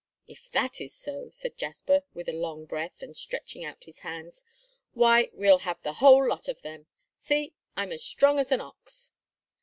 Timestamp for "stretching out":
3.15-3.83